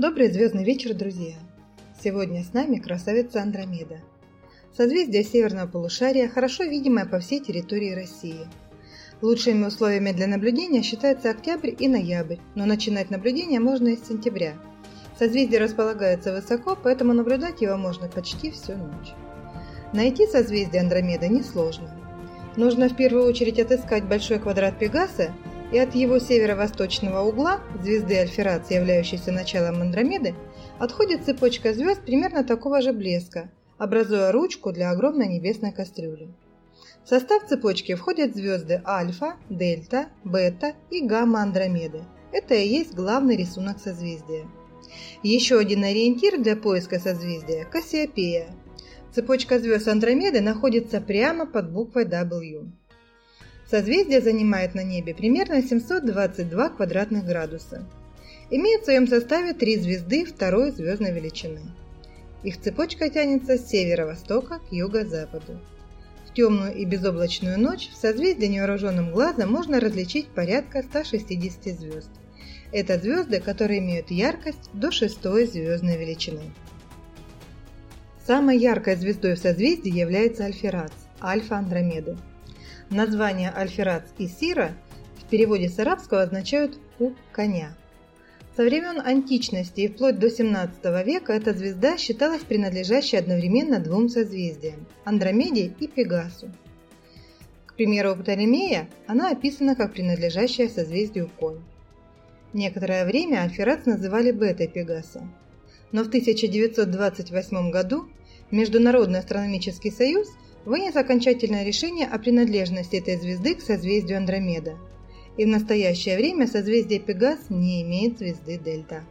Добрый 0.00 0.30
звездный 0.30 0.64
вечер, 0.64 0.94
друзья! 0.94 1.34
Сегодня 2.02 2.42
с 2.42 2.54
нами 2.54 2.78
красавица 2.78 3.42
Андромеда. 3.42 4.00
Созвездие 4.74 5.22
северного 5.22 5.66
полушария 5.66 6.26
хорошо 6.26 6.64
видимое 6.64 7.04
по 7.04 7.18
всей 7.18 7.38
территории 7.38 7.92
России. 7.92 8.48
Лучшими 9.20 9.66
условиями 9.66 10.12
для 10.12 10.26
наблюдения 10.26 10.80
считаются 10.80 11.28
октябрь 11.28 11.74
и 11.78 11.86
ноябрь, 11.86 12.38
но 12.54 12.64
начинать 12.64 13.10
наблюдение 13.10 13.60
можно 13.60 13.88
из 13.88 14.08
сентября. 14.08 14.54
Созвездие 15.18 15.60
располагается 15.60 16.32
высоко, 16.32 16.78
поэтому 16.82 17.12
наблюдать 17.12 17.60
его 17.60 17.76
можно 17.76 18.08
почти 18.08 18.50
всю 18.52 18.78
ночь. 18.78 19.12
Найти 19.92 20.26
созвездие 20.26 20.80
Андромеда 20.80 21.28
несложно. 21.28 21.90
Нужно 22.56 22.88
в 22.88 22.96
первую 22.96 23.26
очередь 23.26 23.60
отыскать 23.60 24.06
большой 24.06 24.38
квадрат 24.38 24.78
Пегаса 24.78 25.34
и 25.72 25.78
от 25.78 25.94
его 25.94 26.18
северо-восточного 26.18 27.20
угла, 27.20 27.60
звезды 27.82 28.16
Альферации, 28.16 28.76
являющейся 28.76 29.32
началом 29.32 29.80
Андромеды, 29.80 30.34
отходит 30.78 31.24
цепочка 31.24 31.72
звезд 31.74 32.02
примерно 32.02 32.44
такого 32.44 32.82
же 32.82 32.92
блеска, 32.92 33.50
образуя 33.78 34.32
ручку 34.32 34.72
для 34.72 34.90
огромной 34.90 35.28
небесной 35.28 35.72
кастрюли. 35.72 36.28
В 37.04 37.08
состав 37.08 37.46
цепочки 37.48 37.94
входят 37.94 38.34
звезды 38.34 38.82
Альфа, 38.84 39.36
Дельта, 39.48 40.08
Бета 40.24 40.74
и 40.90 41.04
Гамма 41.06 41.42
Андромеды. 41.42 42.02
Это 42.32 42.54
и 42.54 42.68
есть 42.68 42.94
главный 42.94 43.36
рисунок 43.36 43.78
созвездия. 43.80 44.46
Еще 45.22 45.58
один 45.58 45.84
ориентир 45.84 46.40
для 46.40 46.56
поиска 46.56 46.98
созвездия– 46.98 47.64
Кассиопея. 47.72 48.48
Цепочка 49.12 49.58
звезд 49.58 49.88
Андромеды 49.88 50.40
находится 50.40 51.00
прямо 51.00 51.46
под 51.46 51.72
буквой 51.72 52.04
W. 52.04 52.70
Созвездие 53.70 54.20
занимает 54.20 54.74
на 54.74 54.82
небе 54.82 55.14
примерно 55.14 55.62
722 55.62 56.70
квадратных 56.70 57.24
градуса. 57.24 57.84
Имеет 58.50 58.82
в 58.82 58.84
своем 58.86 59.06
составе 59.06 59.54
три 59.54 59.76
звезды 59.76 60.24
второй 60.24 60.72
звездной 60.72 61.12
величины. 61.12 61.60
Их 62.42 62.60
цепочка 62.60 63.08
тянется 63.08 63.58
с 63.58 63.68
северо-востока 63.68 64.58
к 64.58 64.72
юго-западу. 64.72 65.60
В 66.26 66.34
темную 66.34 66.74
и 66.74 66.84
безоблачную 66.84 67.60
ночь 67.60 67.90
в 67.92 67.96
созвездии 67.96 68.46
невооруженным 68.46 69.12
глазом 69.12 69.52
можно 69.52 69.78
различить 69.78 70.26
порядка 70.26 70.82
160 70.82 71.78
звезд. 71.78 72.10
Это 72.72 72.98
звезды, 72.98 73.38
которые 73.38 73.78
имеют 73.78 74.10
яркость 74.10 74.68
до 74.72 74.90
шестой 74.90 75.46
звездной 75.46 75.96
величины. 75.96 76.42
Самой 78.26 78.58
яркой 78.58 78.96
звездой 78.96 79.34
в 79.34 79.38
созвездии 79.38 79.96
является 79.96 80.44
Альферац, 80.44 80.92
альфа 81.22 81.58
Андромеды– 81.58 82.16
Названия 82.90 83.52
Альферац 83.56 84.02
и 84.18 84.26
Сира 84.26 84.72
в 85.20 85.30
переводе 85.30 85.68
с 85.68 85.78
арабского 85.78 86.22
означают 86.22 86.76
«у 86.98 87.12
коня». 87.30 87.76
Со 88.56 88.64
времен 88.64 89.00
античности 89.00 89.82
и 89.82 89.88
вплоть 89.88 90.18
до 90.18 90.28
17 90.28 90.84
века 91.06 91.32
эта 91.32 91.54
звезда 91.54 91.96
считалась 91.96 92.42
принадлежащей 92.42 93.16
одновременно 93.16 93.78
двум 93.78 94.08
созвездиям– 94.08 94.86
Андромеде 95.04 95.72
и 95.78 95.86
Пегасу. 95.86 96.50
К 97.66 97.74
примеру, 97.74 98.12
у 98.12 98.16
Птолемея 98.16 98.88
она 99.06 99.30
описана 99.30 99.76
как 99.76 99.92
принадлежащая 99.92 100.68
созвездию 100.68 101.30
Конь. 101.38 101.60
Некоторое 102.52 103.04
время 103.04 103.42
Альферац 103.42 103.86
называли 103.86 104.32
бетой 104.32 104.66
Пегаса. 104.66 105.22
Но 105.92 106.02
в 106.02 106.08
1928 106.08 107.70
году 107.70 108.08
Международный 108.50 109.20
астрономический 109.20 109.92
союз– 109.92 110.26
вынес 110.64 110.96
окончательное 110.96 111.64
решение 111.64 112.06
о 112.06 112.18
принадлежности 112.18 112.96
этой 112.96 113.16
звезды 113.16 113.54
к 113.54 113.62
созвездию 113.62 114.18
Андромеда. 114.18 114.76
И 115.36 115.44
в 115.44 115.48
настоящее 115.48 116.16
время 116.16 116.46
созвездие 116.46 117.00
Пегас 117.00 117.38
не 117.48 117.82
имеет 117.82 118.18
звезды 118.18 118.58
Дельта. 118.58 119.04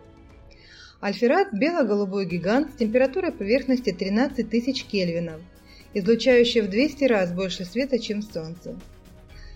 Альферат– 1.02 1.48
бело-голубой 1.54 2.26
гигант 2.26 2.72
с 2.72 2.78
температурой 2.78 3.32
поверхности 3.32 3.92
13 3.92 4.50
тысяч 4.50 4.84
кельвинов, 4.84 5.40
излучающий 5.94 6.62
в 6.62 6.70
200 6.70 7.06
раз 7.06 7.32
больше 7.32 7.64
света, 7.64 8.00
чем 8.00 8.22
Солнце. 8.22 8.78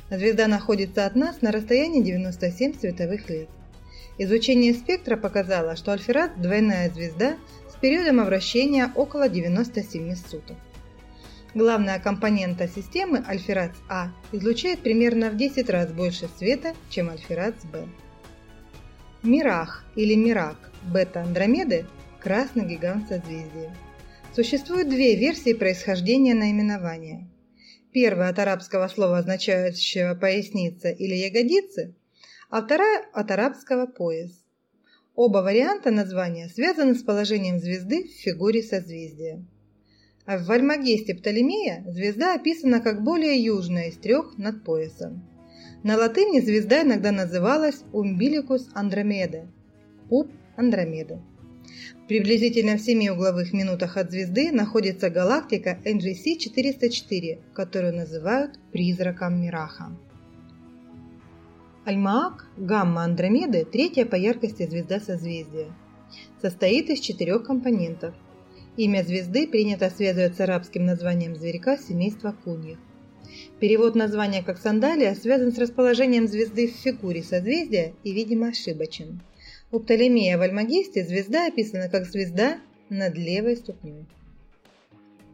Звезда 0.10 0.48
находится 0.48 1.06
от 1.06 1.16
нас 1.16 1.42
на 1.42 1.52
расстоянии 1.52 2.02
97 2.02 2.80
световых 2.80 3.30
лет. 3.30 3.50
Изучение 4.18 4.74
спектра 4.74 5.18
показало, 5.18 5.76
что 5.76 5.92
Альферат– 5.92 6.32
двойная 6.42 6.90
звезда 6.90 7.36
с 7.70 7.80
периодом 7.80 8.22
обращения 8.22 8.92
около 8.96 9.28
97 9.28 10.16
суток. 10.16 10.56
Главная 11.56 12.00
компонента 12.00 12.68
системы 12.68 13.24
Альферац-А 13.28 14.12
излучает 14.32 14.80
примерно 14.80 15.30
в 15.30 15.38
10 15.38 15.70
раз 15.70 15.92
больше 15.92 16.28
света, 16.40 16.74
чем 16.90 17.12
Альферац-Б. 17.12 17.88
Мирах 19.22 19.86
или 19.96 20.16
Мирак 20.16 20.72
бета-Андромеды– 20.92 21.86
красный 22.20 22.66
гигант 22.66 23.08
созвездия. 23.08 23.76
Существует 24.36 24.90
две 24.90 25.16
версии 25.16 25.54
происхождения 25.54 26.34
наименования. 26.34 27.30
Первая 27.92 28.30
от 28.30 28.40
арабского 28.40 28.88
слова, 28.88 29.20
означающего 29.20 30.16
«поясница» 30.16 30.90
или 30.90 31.14
«ягодицы», 31.14 31.94
а 32.50 32.64
вторая 32.64 33.06
от 33.14 33.30
арабского 33.30 33.86
«пояс». 33.86 34.32
Оба 35.14 35.38
варианта 35.40 35.92
названия 35.92 36.50
связаны 36.50 36.96
с 36.96 37.04
положением 37.04 37.60
звезды 37.60 38.06
в 38.06 38.12
фигуре 38.24 38.64
созвездия. 38.64 39.46
А 40.26 40.38
в 40.38 40.50
Альмагесте 40.50 41.14
Птолемея 41.16 41.84
звезда 41.86 42.36
описана 42.36 42.80
как 42.80 43.04
более 43.04 43.44
южная 43.44 43.90
из 43.90 43.98
трех 43.98 44.38
над 44.38 44.64
поясом. 44.64 45.22
На 45.84 45.98
латыни 45.98 46.40
звезда 46.40 46.84
иногда 46.84 47.12
называлась 47.12 47.84
Умбиликус 47.92 48.70
Андромеды– 48.74 49.48
пуп 50.10 50.32
Андромеды. 50.56 51.20
Приблизительно 52.08 52.78
в 52.78 52.82
7 52.82 53.10
угловых 53.10 53.52
минутах 53.52 53.98
от 53.98 54.12
звезды 54.12 54.52
находится 54.54 55.10
галактика 55.10 55.78
NGC 55.84 56.38
404, 56.38 57.40
которую 57.54 57.94
называют 57.94 58.58
призраком 58.72 59.42
Мираха. 59.42 59.92
Альмаак, 61.84 62.48
гамма 62.56 63.04
Андромеды, 63.04 63.66
третья 63.66 64.06
по 64.06 64.16
яркости 64.16 64.66
звезда 64.68 65.02
созвездия. 65.02 65.68
Состоит 66.42 66.90
из 66.90 67.02
четырех 67.02 67.44
компонентов– 67.44 68.14
Имя 68.76 69.04
звезды 69.04 69.48
принято 69.48 69.92
связывать 69.92 70.36
с 70.36 70.40
арабским 70.40 70.84
названием 70.84 71.36
зверька 71.36 71.78
семейства 71.78 72.36
куньев. 72.44 72.80
Перевод 73.60 73.94
названия 73.94 74.42
как 74.42 74.58
сандалия 74.58 75.14
связан 75.14 75.52
с 75.52 75.60
расположением 75.60 76.28
звезды 76.28 76.68
в 76.68 76.72
фигуре 76.72 77.22
созвездия 77.22 77.94
и, 78.04 78.12
видимо, 78.14 78.48
ошибочен. 78.48 79.22
У 79.72 79.80
Птолемея 79.80 80.40
в 80.40 80.42
Альмагесте 80.42 81.06
звезда 81.06 81.48
описана 81.48 81.88
как 81.88 82.06
звезда 82.06 82.58
над 82.90 83.16
левой 83.16 83.58
ступней. 83.58 84.06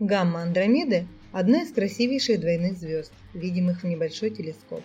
Гамма 0.02 0.44
Андромеды– 0.44 1.08
одна 1.32 1.64
из 1.64 1.72
красивейших 1.72 2.42
двойных 2.42 2.78
звезд, 2.78 3.14
видимых 3.34 3.84
в 3.84 3.88
небольшой 3.88 4.32
телескоп. 4.32 4.84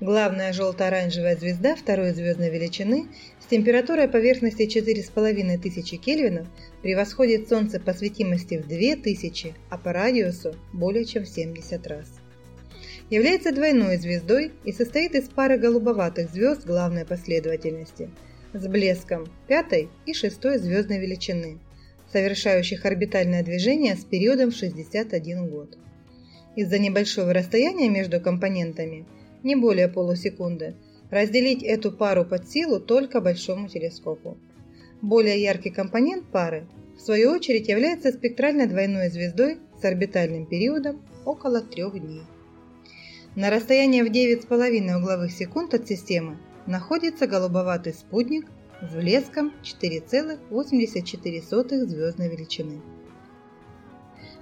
Главная 0.00 0.54
желто-оранжевая 0.54 1.36
звезда 1.36 1.76
второй 1.76 2.12
звездной 2.12 2.48
величины 2.48 3.08
с 3.38 3.46
температурой 3.46 4.08
поверхности 4.08 4.64
4500 4.64 6.00
кельвинов 6.00 6.46
превосходит 6.80 7.50
Солнце 7.50 7.78
по 7.78 7.92
светимости 7.92 8.54
в 8.54 8.66
2000, 8.66 9.54
а 9.68 9.76
по 9.76 9.92
радиусу 9.92 10.56
более 10.72 11.04
чем 11.04 11.24
в 11.24 11.28
70 11.28 11.86
раз. 11.86 12.06
Является 13.10 13.52
двойной 13.52 13.98
звездой 13.98 14.52
и 14.64 14.72
состоит 14.72 15.14
из 15.14 15.28
пары 15.28 15.58
голубоватых 15.58 16.30
звезд 16.30 16.64
главной 16.64 17.04
последовательности 17.04 18.08
с 18.54 18.66
блеском 18.66 19.26
пятой 19.48 19.90
и 20.06 20.14
шестой 20.14 20.56
звездной 20.56 20.98
величины, 20.98 21.58
совершающих 22.10 22.86
орбитальное 22.86 23.42
движение 23.42 23.96
с 23.96 24.04
периодом 24.04 24.50
в 24.50 24.56
61 24.56 25.50
год. 25.50 25.76
Из-за 26.56 26.78
небольшого 26.78 27.34
расстояния 27.34 27.90
между 27.90 28.18
компонентами– 28.18 29.04
не 29.42 29.56
более 29.56 29.88
полусекунды. 29.88 30.74
Разделить 31.10 31.62
эту 31.62 31.92
пару 31.92 32.24
под 32.24 32.48
силу 32.48 32.80
только 32.80 33.20
большому 33.20 33.68
телескопу. 33.68 34.38
Более 35.02 35.42
яркий 35.42 35.70
компонент 35.70 36.24
пары, 36.26 36.66
в 36.96 37.00
свою 37.00 37.30
очередь, 37.30 37.68
является 37.68 38.12
спектрально 38.12 38.66
двойной 38.66 39.08
звездой 39.08 39.58
с 39.80 39.84
орбитальным 39.84 40.46
периодом 40.46 41.02
около 41.24 41.60
трех 41.60 41.98
дней. 41.98 42.22
На 43.34 43.50
расстоянии 43.50 44.02
в 44.02 44.10
9,5 44.10 44.96
угловых 44.96 45.32
секунд 45.32 45.74
от 45.74 45.88
системы 45.88 46.38
находится 46.66 47.26
голубоватый 47.26 47.94
спутник 47.94 48.46
с 48.82 48.94
блеском 48.94 49.52
4,84 49.62 51.86
звездной 51.86 52.28
величины. 52.28 52.80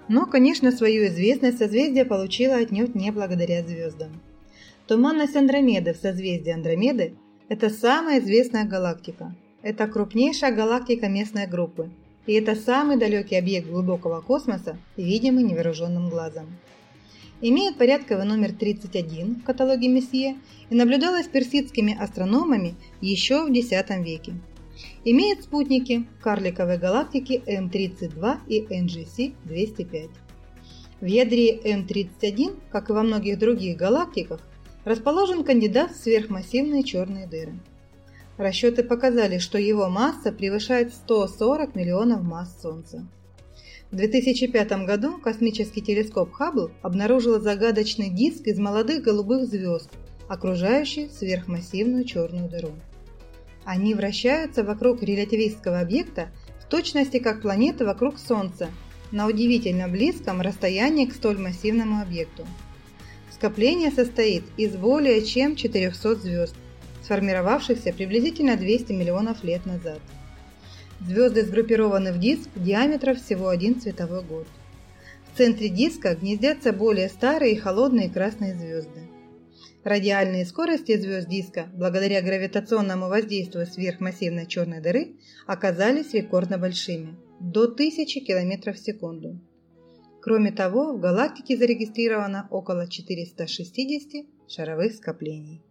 Но, 0.08 0.26
конечно, 0.26 0.72
свою 0.72 1.06
известность 1.08 1.58
созвездие 1.58 2.06
получило 2.06 2.56
отнюдь 2.56 2.94
не 2.94 3.10
благодаря 3.10 3.62
звездам. 3.62 4.22
Туманность 4.88 5.36
Андромеды 5.36 5.92
в 5.92 5.98
созвездии 5.98 6.50
Андромеды– 6.50 7.14
это 7.50 7.68
самая 7.68 8.20
известная 8.20 8.64
галактика. 8.64 9.36
Это 9.60 9.86
крупнейшая 9.86 10.50
галактика 10.50 11.10
местной 11.10 11.46
группы. 11.46 11.90
И 12.26 12.32
это 12.32 12.54
самый 12.54 12.96
далекий 12.96 13.36
объект 13.36 13.68
глубокого 13.68 14.22
космоса, 14.22 14.78
видимый 14.96 15.44
невооруженным 15.44 16.08
глазом. 16.08 16.46
Имеет 17.42 17.76
порядковый 17.76 18.24
номер 18.24 18.52
31 18.52 19.34
в 19.34 19.44
каталоге 19.44 19.88
Месье 19.88 20.38
и 20.70 20.74
наблюдалась 20.74 21.28
персидскими 21.28 21.94
астрономами 21.94 22.74
еще 23.02 23.44
в 23.44 23.52
X 23.52 23.70
веке. 23.70 24.32
Имеет 25.04 25.42
спутники 25.42 26.06
карликовой 26.22 26.78
галактики 26.78 27.42
М32 27.46 28.38
и 28.48 28.62
NGC-205. 28.62 30.08
В 31.02 31.04
ядре 31.04 31.58
М31, 31.58 32.56
как 32.72 32.88
и 32.88 32.94
во 32.94 33.02
многих 33.02 33.38
других 33.38 33.76
галактиках, 33.76 34.40
расположен 34.88 35.44
кандидат 35.44 35.92
в 35.92 36.02
сверхмассивные 36.02 36.82
черные 36.82 37.26
дыры. 37.26 37.52
Расчеты 38.38 38.82
показали, 38.82 39.38
что 39.38 39.58
его 39.58 39.88
масса 39.88 40.32
превышает 40.32 40.94
140 40.94 41.74
миллионов 41.74 42.22
масс 42.22 42.56
Солнца. 42.62 43.06
В 43.90 43.96
2005 43.96 44.86
году 44.86 45.18
космический 45.18 45.82
телескоп 45.82 46.32
Хаббл 46.32 46.70
обнаружил 46.80 47.38
загадочный 47.38 48.08
диск 48.08 48.46
из 48.46 48.58
молодых 48.58 49.02
голубых 49.02 49.46
звезд, 49.46 49.90
окружающий 50.26 51.10
сверхмассивную 51.10 52.04
черную 52.04 52.48
дыру. 52.48 52.72
Они 53.64 53.92
вращаются 53.92 54.64
вокруг 54.64 55.02
релятивистского 55.02 55.80
объекта 55.80 56.30
в 56.60 56.64
точности 56.66 57.18
как 57.18 57.42
планеты 57.42 57.84
вокруг 57.84 58.18
Солнца 58.18 58.68
на 59.10 59.26
удивительно 59.26 59.86
близком 59.86 60.40
расстоянии 60.40 61.04
к 61.04 61.14
столь 61.14 61.38
массивному 61.38 62.00
объекту. 62.00 62.46
Скопление 63.38 63.92
состоит 63.92 64.42
из 64.56 64.74
более 64.74 65.24
чем 65.24 65.54
400 65.54 66.16
звезд, 66.16 66.56
сформировавшихся 67.04 67.92
приблизительно 67.92 68.56
200 68.56 68.90
миллионов 68.92 69.44
лет 69.44 69.64
назад. 69.64 70.00
Звезды 71.00 71.44
сгруппированы 71.44 72.12
в 72.12 72.18
диск 72.18 72.48
диаметром 72.56 73.14
всего 73.14 73.48
один 73.48 73.80
световой 73.80 74.24
год. 74.24 74.48
В 75.32 75.38
центре 75.38 75.68
диска 75.68 76.16
гнездятся 76.16 76.72
более 76.72 77.08
старые 77.08 77.52
и 77.52 77.56
холодные 77.56 78.10
красные 78.10 78.56
звезды. 78.56 79.02
Радиальные 79.84 80.44
скорости 80.44 80.98
звезд 80.98 81.28
диска, 81.28 81.68
благодаря 81.74 82.20
гравитационному 82.22 83.06
воздействию 83.06 83.68
сверхмассивной 83.68 84.46
черной 84.46 84.80
дыры, 84.80 85.12
оказались 85.46 86.12
рекордно 86.12 86.58
большими– 86.58 87.14
до 87.40 87.64
1000 87.64 88.20
км 88.20 88.72
в 88.72 88.78
секунду. 88.78 89.38
Кроме 90.28 90.52
того, 90.52 90.92
в 90.92 91.00
галактике 91.00 91.56
зарегистрировано 91.56 92.48
около 92.50 92.86
460 92.86 94.26
шаровых 94.46 94.92
скоплений. 94.92 95.62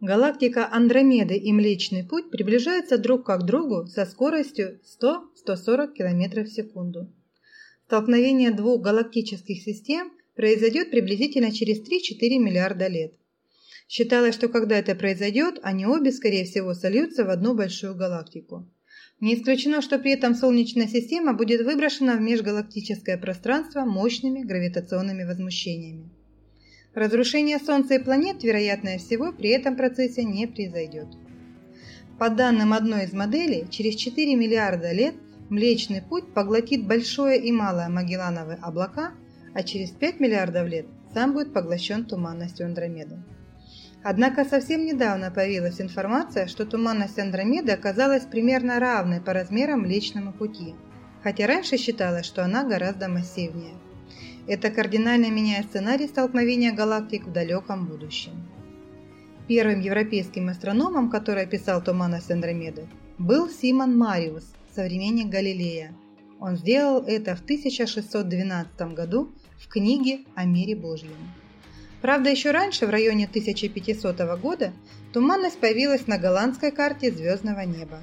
Галактика 0.00 0.68
Андромеды 0.68 1.36
и 1.36 1.52
Млечный 1.52 2.02
Путь 2.02 2.32
приближаются 2.32 2.98
друг 2.98 3.26
к 3.26 3.42
другу 3.44 3.86
со 3.86 4.06
скоростью 4.06 4.80
100-140 5.00 5.92
км 5.92 6.42
в 6.42 6.48
секунду. 6.48 7.14
Столкновение 7.86 8.50
двух 8.50 8.82
галактических 8.82 9.62
систем 9.62 10.10
произойдет 10.34 10.90
приблизительно 10.90 11.52
через 11.52 11.78
3-4 11.78 12.38
миллиарда 12.40 12.88
лет. 12.88 13.12
Считалось, 13.88 14.34
что 14.34 14.48
когда 14.48 14.76
это 14.76 14.96
произойдет, 14.96 15.60
они 15.62 15.86
обе, 15.86 16.10
скорее 16.10 16.44
всего, 16.44 16.74
сольются 16.74 17.24
в 17.24 17.30
одну 17.30 17.54
большую 17.54 17.94
галактику. 17.94 18.68
Не 19.20 19.34
исключено, 19.34 19.82
что 19.82 19.98
при 19.98 20.12
этом 20.12 20.34
Солнечная 20.34 20.86
система 20.86 21.32
будет 21.34 21.62
выброшена 21.62 22.14
в 22.14 22.20
межгалактическое 22.20 23.18
пространство 23.18 23.80
мощными 23.80 24.44
гравитационными 24.44 25.24
возмущениями. 25.24 26.08
Разрушение 26.94 27.58
Солнца 27.58 27.94
и 27.94 28.02
планет, 28.02 28.44
вероятнее 28.44 28.98
всего, 28.98 29.32
при 29.32 29.50
этом 29.50 29.76
процессе 29.76 30.22
не 30.22 30.46
произойдет. 30.46 31.08
По 32.18 32.30
данным 32.30 32.72
одной 32.72 33.04
из 33.04 33.12
моделей, 33.12 33.66
через 33.70 33.96
4 33.96 34.34
миллиарда 34.36 34.92
лет 34.92 35.14
Млечный 35.48 36.02
Путь 36.02 36.32
поглотит 36.32 36.86
Большое 36.86 37.40
и 37.40 37.50
Малое 37.50 37.88
Магеллановые 37.88 38.58
облака, 38.60 39.14
а 39.54 39.62
через 39.62 39.90
5 39.90 40.20
миллиардов 40.20 40.68
лет 40.68 40.86
сам 41.12 41.32
будет 41.32 41.52
поглощен 41.52 42.04
туманностью 42.04 42.66
Андромеды. 42.66 43.16
Однако 44.02 44.44
совсем 44.44 44.84
недавно 44.84 45.30
появилась 45.30 45.80
информация, 45.80 46.46
что 46.46 46.64
туманность 46.64 47.18
Андромеды 47.18 47.72
оказалась 47.72 48.24
примерно 48.24 48.78
равной 48.78 49.20
по 49.20 49.32
размерам 49.32 49.80
Млечному 49.80 50.32
Пути, 50.32 50.74
хотя 51.22 51.46
раньше 51.46 51.76
считалось, 51.76 52.26
что 52.26 52.44
она 52.44 52.64
гораздо 52.64 53.08
массивнее– 53.08 53.74
это 54.48 54.70
кардинально 54.70 55.30
меняет 55.30 55.66
сценарий 55.66 56.06
столкновения 56.06 56.72
галактик 56.72 57.26
в 57.26 57.32
далеком 57.32 57.84
будущем. 57.84 58.32
Первым 59.46 59.80
европейским 59.80 60.48
астрономом, 60.48 61.10
который 61.10 61.42
описал 61.42 61.84
туманность 61.84 62.30
Андромеды, 62.30 62.88
был 63.18 63.50
Симон 63.50 63.98
Мариус, 63.98 64.50
современник 64.74 65.28
Галилея. 65.28 65.94
Он 66.40 66.56
сделал 66.56 67.04
это 67.04 67.36
в 67.36 67.42
1612 67.42 68.94
году 68.94 69.32
в 69.58 69.68
книге 69.68 70.20
о 70.34 70.46
мире 70.46 70.74
Божьем. 70.74 71.10
Правда, 72.00 72.30
еще 72.30 72.52
раньше, 72.52 72.86
в 72.86 72.90
районе 72.90 73.26
1500 73.26 74.16
года, 74.40 74.72
туманность 75.12 75.58
появилась 75.58 76.06
на 76.06 76.18
голландской 76.18 76.70
карте 76.70 77.10
звездного 77.10 77.60
неба. 77.60 78.00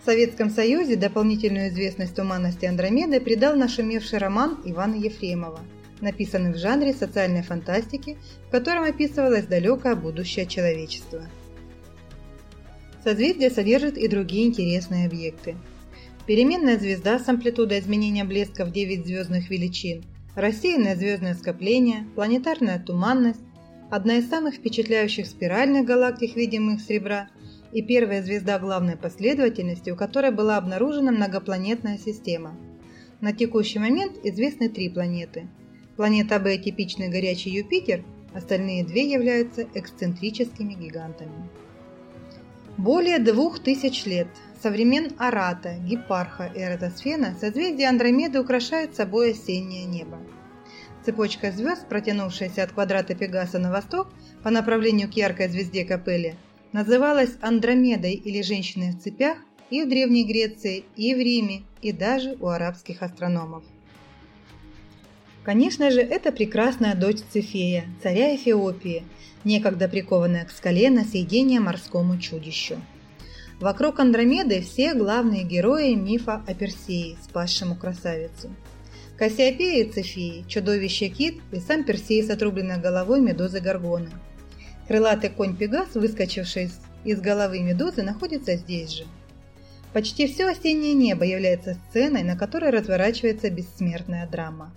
В 0.00 0.04
Советском 0.04 0.50
Союзе 0.50 0.96
дополнительную 0.96 1.68
известность 1.68 2.16
туманности 2.16 2.66
Андромеды 2.66 3.20
придал 3.20 3.54
нашумевший 3.54 4.18
роман 4.18 4.60
Ивана 4.64 4.96
Ефремова, 4.96 5.60
написанный 6.00 6.52
в 6.52 6.56
жанре 6.56 6.92
социальной 6.92 7.42
фантастики, 7.42 8.18
в 8.48 8.50
котором 8.50 8.82
описывалось 8.82 9.46
далекое 9.46 9.94
будущее 9.94 10.46
человечества. 10.46 11.28
Созвездие 13.04 13.50
содержит 13.50 13.96
и 13.96 14.08
другие 14.08 14.48
интересные 14.48 15.06
объекты. 15.06 15.54
Переменная 16.26 16.78
звезда 16.78 17.20
с 17.20 17.28
амплитудой 17.28 17.78
изменения 17.78 18.24
блеска 18.24 18.64
в 18.64 18.72
9 18.72 19.06
звездных 19.06 19.50
величин, 19.50 20.04
рассеянное 20.34 20.96
звездное 20.96 21.34
скопление, 21.34 22.06
планетарная 22.14 22.78
туманность, 22.78 23.40
одна 23.90 24.16
из 24.16 24.28
самых 24.28 24.54
впечатляющих 24.54 25.26
спиральных 25.26 25.84
галактик, 25.84 26.36
видимых 26.36 26.80
с 26.80 26.88
ребра– 26.88 27.28
и 27.72 27.82
первая 27.82 28.22
звезда 28.22 28.58
главной 28.58 28.96
последовательности, 28.96 29.90
у 29.90 29.96
которой 29.96 30.30
была 30.30 30.56
обнаружена 30.58 31.10
многопланетная 31.10 31.98
система. 31.98 32.54
На 33.20 33.32
текущий 33.32 33.78
момент 33.78 34.12
известны 34.22 34.68
три 34.68 34.88
планеты. 34.88 35.48
Планета 35.96 36.38
Б– 36.38 36.58
типичный 36.58 37.08
горячий 37.08 37.50
Юпитер, 37.50 38.04
остальные 38.34 38.84
две 38.84 39.10
являются 39.10 39.66
эксцентрическими 39.74 40.74
гигантами. 40.74 41.48
Более 42.78 43.18
двух 43.18 43.58
тысяч 43.58 44.06
лет 44.06 44.28
со 44.62 44.70
времен 44.70 45.12
Арата, 45.18 45.74
Гипарха 45.78 46.50
и 46.54 46.60
Эратосфена 46.60 47.36
созвездие 47.38 47.88
Андромеды 47.88 48.40
украшает 48.40 48.96
собой 48.96 49.32
осеннее 49.32 49.84
небо. 49.84 50.18
Цепочка 51.04 51.52
звезд, 51.52 51.86
протянувшаяся 51.88 52.62
от 52.62 52.72
квадрата 52.72 53.14
Пегаса 53.14 53.58
на 53.58 53.70
восток 53.70 54.08
по 54.42 54.50
направлению 54.50 55.10
к 55.10 55.14
яркой 55.14 55.48
звезде 55.48 55.84
Капелли, 55.84 56.36
называлась 56.72 57.36
Андромедой 57.42 58.14
или 58.14 58.40
женщиной 58.40 58.92
в 58.92 59.00
цепях 59.00 59.36
и 59.68 59.82
в 59.82 59.88
Древней 59.88 60.24
Греции, 60.24 60.84
и 60.96 61.14
в 61.14 61.18
Риме, 61.18 61.62
и 61.82 61.92
даже 61.92 62.36
у 62.40 62.46
арабских 62.46 63.02
астрономов. 63.02 63.64
Конечно 65.44 65.90
же, 65.90 66.00
это 66.00 66.30
прекрасная 66.30 66.94
дочь 66.94 67.18
Цефея, 67.30 67.84
царя 68.02 68.34
Эфиопии, 68.36 69.02
некогда 69.44 69.88
прикованная 69.88 70.44
к 70.44 70.50
скале 70.50 70.90
на 70.90 71.04
съедение 71.04 71.60
морскому 71.60 72.18
чудищу. 72.18 72.76
Вокруг 73.60 74.00
Андромеды 74.00 74.60
все 74.62 74.94
главные 74.94 75.44
герои 75.44 75.94
мифа 75.94 76.42
о 76.46 76.54
Персее, 76.54 77.16
спасшему 77.22 77.76
красавицу. 77.76 78.50
Кассиопея 79.18 79.84
и 79.84 79.90
Цефеи, 79.90 80.44
чудовище-кит 80.48 81.40
и 81.52 81.60
сам 81.60 81.84
Персей 81.84 82.22
с 82.22 82.30
отрубленной 82.30 82.78
головой 82.78 83.20
медузы 83.20 83.60
Горгоны– 83.60 84.10
Крылатый 84.88 85.30
конь 85.30 85.56
Пегас, 85.56 85.94
выскочивший 85.94 86.70
из 87.04 87.20
головы 87.20 87.60
медузы, 87.60 88.02
находится 88.02 88.56
здесь 88.56 88.90
же. 88.90 89.04
Почти 89.92 90.26
все 90.26 90.48
осеннее 90.48 90.94
небо 90.94 91.24
является 91.24 91.78
сценой, 91.88 92.22
на 92.22 92.36
которой 92.36 92.70
разворачивается 92.70 93.48
бессмертная 93.50 94.26
драма. 94.26 94.74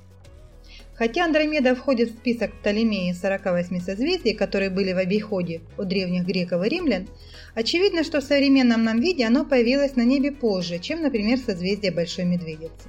Хотя 0.98 1.26
Андромеда 1.26 1.76
входит 1.76 2.10
в 2.10 2.14
список 2.14 2.54
Птолемея 2.54 3.14
48 3.14 3.82
созвездий, 3.82 4.34
которые 4.34 4.70
были 4.70 4.94
в 4.94 4.98
обиходе 4.98 5.62
у 5.78 5.84
древних 5.84 6.26
греков 6.26 6.66
и 6.66 6.70
римлян, 6.70 7.08
очевидно, 7.54 8.06
что 8.06 8.22
в 8.22 8.24
современном 8.24 8.86
нам 8.86 9.02
виде 9.02 9.26
оно 9.26 9.44
появилось 9.44 9.98
на 9.98 10.04
небе 10.04 10.32
позже, 10.32 10.80
чем, 10.80 11.02
например, 11.02 11.38
созвездие 11.38 11.92
Большой 11.92 12.24
Медведицы. 12.24 12.88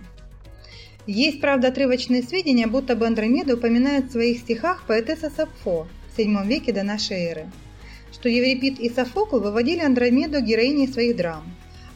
Есть, 1.09 1.41
правда, 1.41 1.69
отрывочные 1.69 2.23
сведения, 2.23 2.67
будто 2.69 2.95
бы 2.95 3.07
Андромеду 3.07 3.57
упоминает 3.57 4.07
в 4.07 4.13
своих 4.13 4.39
стихах 4.39 4.85
поэтесса 4.87 5.31
Сапфо, 5.31 5.89
VII 6.17 6.47
веке 6.47 6.73
до 6.73 6.85
нашей 6.85 7.17
эры, 7.17 7.51
что 8.13 8.29
Еврипид 8.29 8.79
и 8.79 8.89
Софокл 8.89 9.41
выводили 9.41 9.81
Андромеду 9.81 10.41
героиней 10.41 10.89
своих 10.89 11.17
драм. 11.17 11.45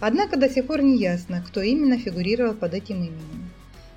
Однако 0.01 0.37
до 0.37 0.49
сих 0.49 0.67
пор 0.67 0.83
не 0.83 0.97
ясно, 0.97 1.45
кто 1.47 1.61
именно 1.61 1.99
фигурировал 1.99 2.55
под 2.55 2.75
этим 2.75 2.97
именем. 2.97 3.40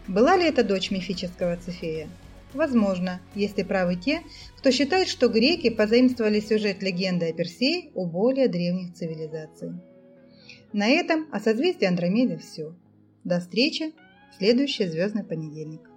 Была 0.08 0.36
ли 0.36 0.44
это 0.46 0.64
дочь 0.64 0.92
мифического 0.92 1.56
Цефея? 1.56 2.10
Возможно, 2.54 3.22
если 3.36 3.64
правы 3.64 3.96
те, 3.96 4.22
кто 4.58 4.70
считает, 4.70 5.08
что 5.08 5.30
греки 5.30 5.70
позаимствовали 5.70 6.40
сюжет 6.40 6.84
легенды 6.84 7.30
о 7.30 7.34
Персее 7.34 7.90
у 7.96 8.06
более 8.06 8.48
древних 8.48 8.94
цивилизаций. 8.94 9.72
На 10.74 10.90
этом 10.90 11.28
о 11.32 11.40
созвездии 11.40 11.86
Андромеды 11.86 12.38
все. 12.38 12.76
До 13.24 13.40
встречи 13.40 13.94
в 14.32 14.38
следующий 14.38 14.88
звездный 14.88 15.24
понедельник. 15.24 15.93